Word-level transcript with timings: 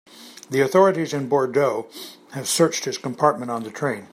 The 0.49 0.61
authorities 0.61 1.13
in 1.13 1.29
Bordeaux 1.29 1.87
have 2.31 2.47
searched 2.49 2.85
his 2.85 2.97
compartment 2.97 3.51
on 3.51 3.61
the 3.61 3.69
train. 3.69 4.07